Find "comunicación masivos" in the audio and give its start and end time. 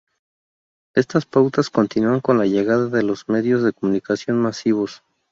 3.71-5.03